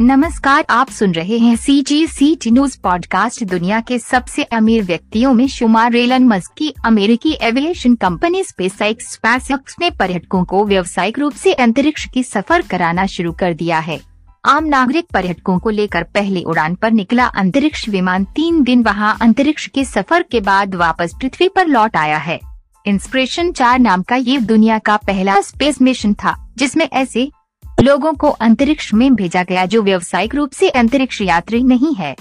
[0.00, 4.82] नमस्कार, आप सुन रहे हैं C G C T news podcast दुनिया के सबसे अमीर
[4.82, 9.18] व्यक्तियों में शुमार एलन मस्क की अमेरिकी एविएशन कंपनी स्पेस एक्स
[9.80, 14.00] ने पर्यटकों को व्यावसायिक रूप से अंतरिक्ष की सफ़र कराना शुरू कर दिया है।
[14.44, 19.66] आम नागरिक पर्यटकों को लेकर पहली उड़ान पर निकला अंतरिक्ष विमान तीन दिन वहाँ अंतरिक्ष
[19.66, 22.38] के सफ़र के बाद वापस पृथ्वी पर लौट आया है।
[22.86, 27.30] इंस्पिरेशन चार नाम का ये दुनिया का पहला स्पेस मिशन था, जिसमें ऐसे
[27.82, 32.14] लोगों को अंतरिक्ष में भेजा गया जो व्यवसायिक रूप से अंतरिक्ष यात्री नहीं है।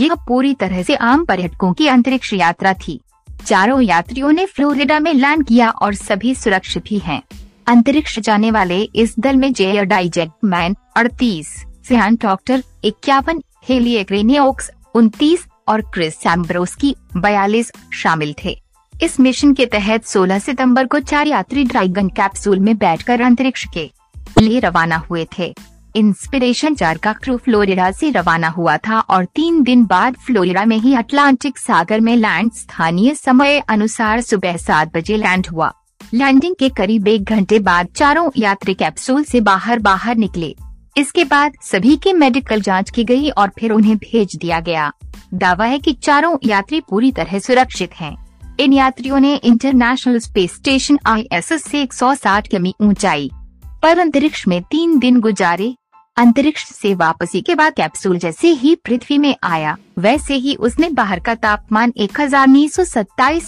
[0.00, 3.00] यह पूरी तरह से आम पर्यटकों की अंतरिक्ष यात्रा थी।
[3.46, 7.22] चारों यात्रियों ने फ्लोरिडा में लैंड किया और सभी सुरक्षित ही हैं।
[7.66, 11.48] अंतरिक्ष जाने वाले इस दल में जे मैन अड़तीस
[11.88, 18.60] सियान डॉक्टर इक्यावन हेलियक्रेनियोक्स उनतीस और क्रिस सैम्ब्रोस्की बयालीस शामिल थे।
[18.94, 23.90] इस मिशन के तहत 16 सितंबर को चार यात्री ड्राइगन कैप्सूल में बैठकर अंतरिक्ष के
[24.38, 25.54] लिए रवाना हुए थे।
[25.96, 30.76] इंस्पिरेशन चार का क्रू फ्लोरिडा से रवाना हुआ था और तीन दिन बाद फ्लोरिडा में
[30.76, 35.72] ही अटलांटिक सागर में लैंड स्थानीय समय अनुसार सुबह सात बजे लैंड हुआ।
[36.14, 40.54] लैंडिंग के करीब एक घंटे बाद चारों यात्री कैप्सूल से बाहर बाहर निकले।
[40.96, 44.92] इसके बाद सभी की मेडिकल जाँच की गई और फिर उन्हें भेज दिया गया।
[45.34, 48.16] दावा है कि चारों यात्री पूरी तरह सुरक्षित हैं।
[48.60, 51.28] इन यात्रियों ने इंटरनेशनल स्पेस स्टेशन आई
[51.92, 53.30] सौ साठ किमी ऊंचाई
[53.82, 55.76] पर अंतरिक्ष में तीन दिन गुजारे,
[56.16, 61.20] अंतरिक्ष से वापसी के बाद कैप्सूल जैसे ही पृथ्वी में आया, वैसे ही उसने बाहर
[61.20, 62.20] का तापमान एक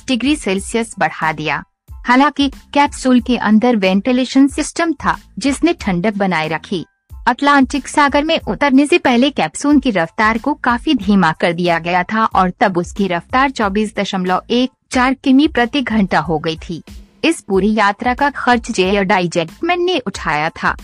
[0.08, 6.86] डिग्री सेल्सियस बढ़ा दिया। हालाँकि, कैप्सूल के अंदर वेंटिलेशन सिस्टम था, जिसने ठंडक बनाए रखी।
[7.28, 12.02] अटलांटिक सागर में उतरने से पहले कैप्सूल की रफ्तार को काफ़ी धीमा कर दिया गया
[12.02, 16.82] था और तब उसकी रफ्तार चौबीस दशमलव एक चार किमी प्रति घंटा हो गई थी।
[17.24, 20.74] इस पूरी यात्रा का खर्च जे डाइजेक्टमैन ने उठाया था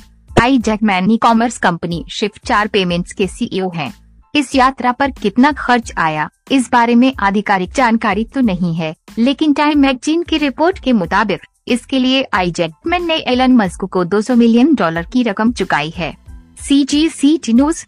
[0.58, 3.92] Isaacman e commerce company shift चार पेमेंट्स के सीईओ हैं।
[4.34, 9.52] इस यात्रा पर कितना खर्च आया, इस बारे में आधिकारिक जानकारी तो नहीं है, लेकिन
[9.52, 14.36] टाइम मैगजीन की रिपोर्ट के मुताबिक, इसके लिए आई जैकमैन ने एलन मस्क को 200
[14.36, 16.16] मिलियन डॉलर की रकम चुकाई है
[16.58, 17.84] सी जी सी टी न्यूज़